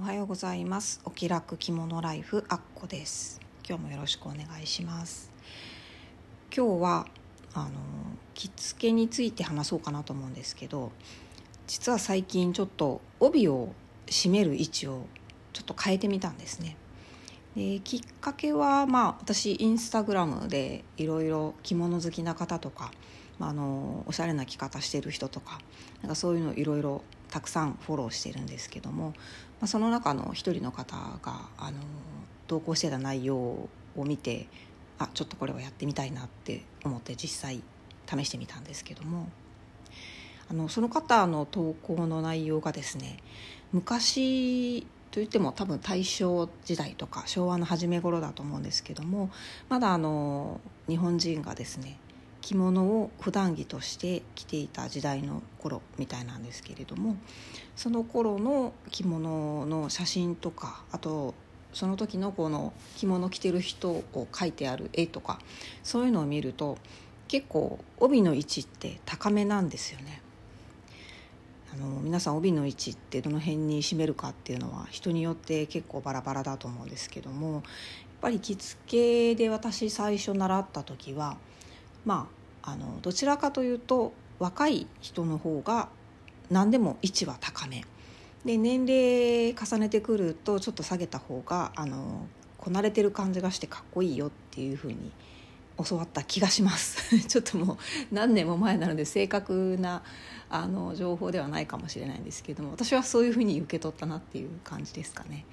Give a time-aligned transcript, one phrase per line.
[0.00, 1.00] おはようございます。
[1.04, 3.40] お気楽着物ライフアッコです。
[3.68, 5.32] 今日もよろしくお願いします。
[6.56, 7.06] 今日は
[7.52, 7.70] あの
[8.32, 10.92] 着付けについて話そうかなと思うんですけど
[11.66, 13.72] 実は最近ちょっと帯を
[14.06, 15.04] 締める位置を
[15.52, 16.76] ちょっと変えてみたんですね。
[17.56, 22.92] できっかけはまあ私インスタグラムでいろいろ着物好きな方とか
[23.38, 25.60] まあ、あのおしゃれな着方してる人とか
[26.02, 29.14] なんかそういうのいろいろたくさんフォローしてるんですけども、ま
[29.62, 31.78] あ、その中の一人の方があの
[32.46, 34.46] 投稿してた内容を見て
[34.98, 37.62] あちょっとこれはやってみたいなって思って実際
[38.06, 39.28] 試してみたんですけども
[40.50, 43.18] あのその方の投稿の内容がですね
[43.72, 49.30] 昔といっても多分大正時代とか昭和の初め頃だと思うんですけども
[49.68, 51.98] まだあの日本人がですね
[52.48, 57.16] 着物を普段着として着ていた時代の頃みたいなんですけれども
[57.76, 61.34] その頃の着物の写真とかあと
[61.74, 65.38] その時のこの着物着てる人を描いてある絵とか
[65.82, 66.78] そういうのを見ると
[67.28, 70.22] 結構帯の位置って高めなんですよね。
[71.70, 77.62] あの皆さん帯の位置ってどの辺に締めるかっていうのは人によって結構バラバラだと思うんですけどもやっ
[78.22, 81.36] ぱり着付けで私最初習った時は
[82.06, 82.37] まあ
[82.70, 85.88] あのどちらかというと若い人の方が
[86.50, 87.84] 何でも位置は高め。
[88.44, 95.10] で年齢重ねてくるとちょっと下げた方があのこなれてる感じがしてかっこいいよっていう風に
[95.86, 97.18] 教わった気がします。
[97.26, 97.78] ちょっともう
[98.10, 100.02] 何年も前なので正確な
[100.50, 105.44] あの情報ではないかもしれないんですけども私はそういうふうに受け取ったなっていう感じですかね。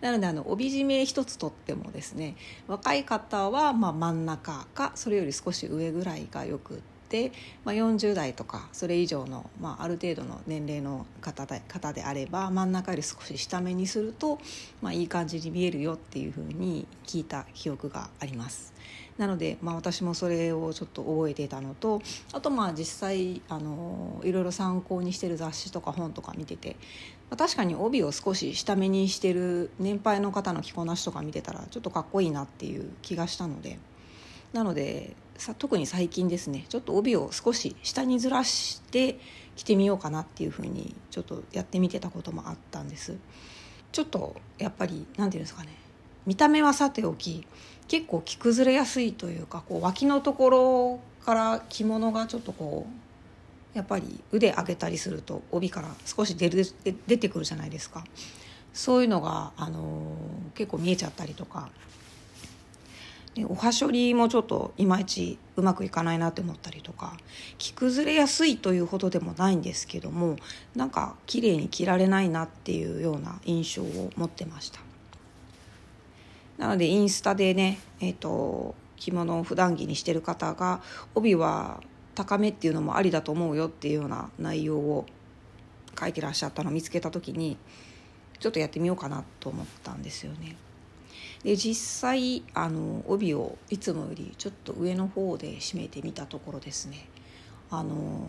[0.00, 6.93] なのであの帯締め一つとってもですね若い方はま真ん中かそれより少し上ぐらいがよくって、
[7.64, 14.38] まあ、40代とかそれ以上の、まあ、ある程度の年齢の方で方であれば真ん中より少し下目にすると、
[14.82, 18.74] まあ、いい感じに見えるよっていうふうに聞いた記憶があります。
[19.18, 22.02] なので、まあ、私もそれをちょっと覚えていたのと
[22.32, 26.76] あとまあ実際あのいろいろ参考にしてる雑誌とか本とか見てて、
[27.30, 33.78] まあ、確かに帯を少し下目にしてる年配の方の着こなしとか見てたらちょっとかっこいいなっていう気がしたので
[34.52, 39.18] なのでさ特に最近ですねちょっと帯を少し下にずらして
[39.56, 43.16] 着てみようかなっていうふうにちょっとやってみてたこともあったんです。
[43.92, 45.68] ちょっとやっぱり何て言うんですかね
[46.26, 47.46] 見た目はさておき
[47.86, 52.88] 結構着崩れやすいというかこう脇のところから着物がちょっとこ
[53.74, 56.64] うやっぱり腕上げたりすると帯から少し出る
[57.06, 58.04] 出てくるじゃないですか
[58.72, 61.70] そういうのが、あのー、結構見えちゃったりとか
[63.34, 67.16] でおはしょりもちょっといまいちうまくいかないなって思ったりとか
[67.58, 70.36] 着崩れやすいというほどでもないんですけども
[70.76, 74.80] なんか綺麗に着られないなっていうような印象を持ってました。
[76.58, 80.80] なのでインスタでね、えーと、着物を普段着にしてる方が
[81.16, 81.82] 帯は
[82.14, 85.04] 高めっていうのもありだと思うよっていうような内容を
[85.98, 87.56] 書いてらっしゃったのを見つけた時に
[88.38, 90.56] ちょっとやってみようかなと思ったんですよね。
[91.44, 97.06] で実際あの帯をいつもよりちょっと上の方で締めてみたところですね。
[97.70, 98.26] あの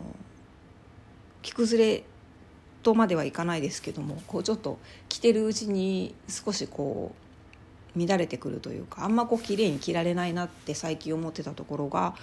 [1.42, 2.04] 着崩れ
[2.82, 4.78] とまではいかないですけどもこうちょっと
[5.08, 7.14] 着てるうちに少しこ
[7.96, 12.14] う乱れてくるというかあんまこう綺麗に着られないなって最近思ってたところが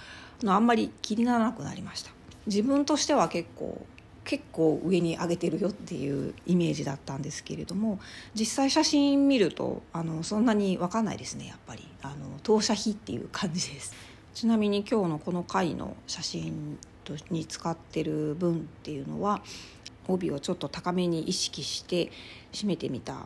[0.46, 2.12] あんまり気にならなくなりました。
[2.46, 3.84] 自分としては結構
[4.24, 8.00] 結構上に上げてるよっていうイメージだったんですけれども
[8.34, 13.94] 実際写真見るとあのそんなに分かんないですねやっぱりあの投射費っていう感じです
[14.34, 16.78] ちなみに今日のこの回の写真
[17.30, 19.42] に使ってる分っていうのは
[20.08, 22.10] 帯をちょっと高めに意識して
[22.52, 23.18] 締めてみたあ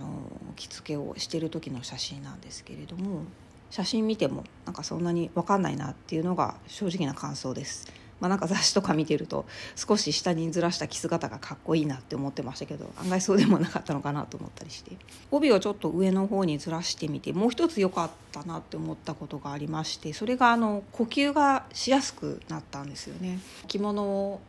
[0.00, 0.08] の
[0.56, 3.22] 着付けをしてる時の写真なんですけれども
[3.70, 7.86] 写真見てもなんかそんなに分かんないなっていうのが正直な感想です。
[8.20, 9.46] まあ、なんか雑誌とか見てると
[9.76, 14.92] 少し下にずらした着姿がかっこいいなって思ってましたけど案外そうでもなかったのかなと思ったりして。
[15.30, 23.38] 帯をちょっと上の方にずらしてみてもう一つ良かったなって思ったことがありましてそれがあの呼吸がしやすくなったんですよね。
[23.66, 24.40] 着物を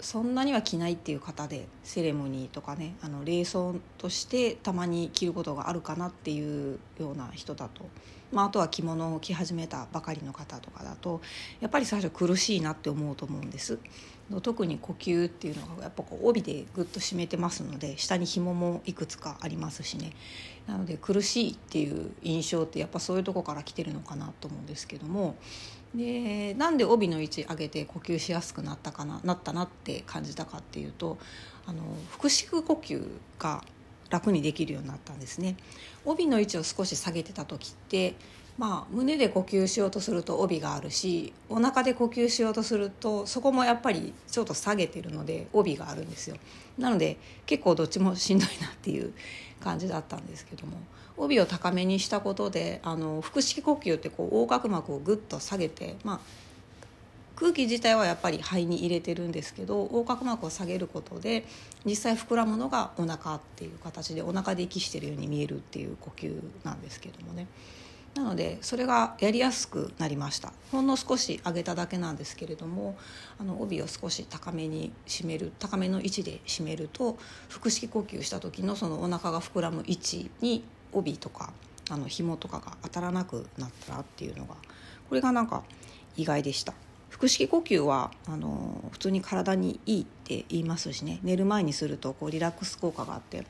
[0.00, 7.84] そんなには着ないっていう方でセレモニーとかねあの礼装としてたまに着ることがあるかなっていうような人だと、
[8.32, 11.20] まあ、あとは着物を着始めたばかりの方とかだと
[11.60, 13.78] やっぱり最初苦しいなって思うと思うんです。
[14.42, 20.12] 特に呼吸っていうのがやっぱこう帯でぐっと締めてますので下に紐もいくつかありますしね。
[20.66, 25.36] なので苦しいっていう印象ってやっぱそういうとこから来てるのかなと思うんですけども。
[25.94, 31.18] でなんで帯の位置上げて呼吸しやすくなったかななったなって感じたかっていうと
[31.66, 31.82] あの
[32.16, 33.06] 腹式呼吸
[33.38, 33.62] が
[34.08, 35.56] 楽にできるようになったんですね。
[36.04, 38.14] 帯の位置を少し下げてた時って
[38.58, 46.36] まあ、胸で呼吸しようとすると帯があるしお腹で呼吸しようとするとそこもやっぱりちょっと下げてるので帯があるんですよ。
[46.78, 47.16] なので
[47.46, 49.12] 結構どっちもしんどいなっていう
[49.60, 50.76] 感じだったんですけども
[51.16, 56.20] 帯を高めにしたことであの腹式呼吸ってこう横隔膜をぐっと下げて、まあ、
[57.42, 61.44] 空気自体はやっぱり肺に入れてるんですけど横隔膜を下げることで
[61.84, 67.48] 実際膨らむのがお腹っていう形でお腹で息してるように見えるっていう呼吸なんですけどもね。
[68.14, 72.94] なのでそれがやりやすくなりましたほんの少し上げただけなんですけれども
[73.40, 77.16] あの帯を少し高めに締める高めの位置で締めると
[77.48, 80.62] 腹式呼吸した時のそのお腹が膨らむ位置に
[80.92, 81.54] 帯とか
[81.88, 84.56] あの紐とかが当たらなくなったっていうのが
[85.08, 85.62] これがなんか
[86.14, 86.74] 意外でした
[87.12, 91.20] 腹式呼吸はあの普通に体にいいって言いますしね。
[91.22, 93.46] 寝る前にするとこうリラックス効果があって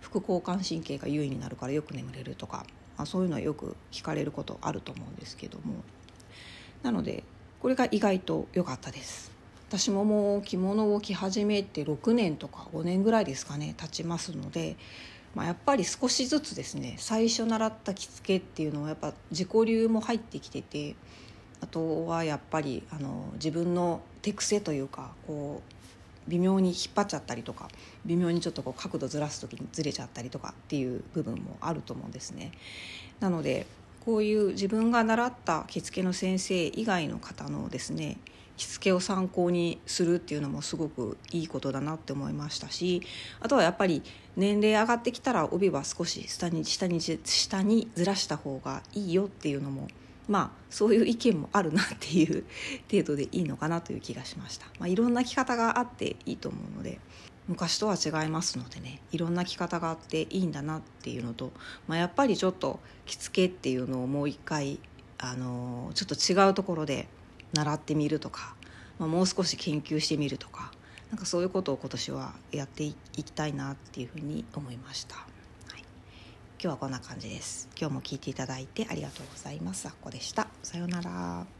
[0.00, 2.64] 副交感神経が優位になるからよく眠れるとか
[2.96, 5.82] まあ、そういうのはよく聞かれることあると思うんですけども。
[6.82, 7.24] なので
[7.60, 9.32] これが意外と良かったです。
[9.68, 14.76] 私ももう着物を着始めて6年とか5年ぐらいですかね経ちますので、
[15.34, 20.94] まあ、やっぱり少しずつですね最初習った着付けっていうのはやっぱ自己流も入ってきてて
[21.60, 27.68] あとはやっぱりあの自分の手癖というかこう微妙に引っ張っちゃったりとか
[28.04, 32.52] 微妙にちょっとこう角度ずらす時にずれちゃったりとかっていう部分もあると思うんですね。
[33.20, 33.66] なので
[34.04, 38.18] こういう自分が習った着付けの先生以外の方のですね
[38.56, 43.02] 着付けを参考にするっていうのもすごくいいことだなって思いましたし
[43.40, 44.02] あとはやっぱり
[44.36, 49.88] 年齢上がってきたら帯は少し下に下に下にずらした方がいいよっていうのも
[50.28, 52.44] まあそういう意見もあるなっていう
[52.90, 56.98] 程度でいいのかなという気がしました、まあ、いろんな着方があっていいと思うので
[57.48, 61.52] 昔とは違いますのでねいろんな着方があっていいんだなっていうのと、
[61.86, 64.80] まあ、やっぱりちょっと着付けっていうのをもう一回
[65.18, 67.08] あのちょっと違うところで
[67.54, 68.54] 習ってみるとか、
[68.98, 70.72] まあ、もう少し研究してみるとか
[71.10, 75.35] なんかそういうことを今年はやっていきたいなっていうふうに思いました。
[76.66, 77.68] 今日はこんな感じです。
[77.78, 79.86] 今日も聞いていただいてありがとうございます。
[79.86, 80.48] あっこでした。
[80.64, 81.55] さようなら。